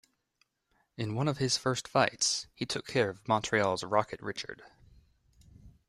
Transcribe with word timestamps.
In 0.97 1.13
one 1.13 1.27
of 1.27 1.37
his 1.37 1.57
first 1.59 1.87
fights, 1.87 2.47
he 2.55 2.65
took 2.65 2.87
care 2.87 3.11
of 3.11 3.27
Montreal's 3.27 3.83
Rocket 3.83 4.19
Richard. 4.19 4.63